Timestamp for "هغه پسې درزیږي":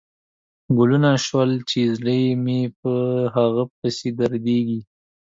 3.35-4.81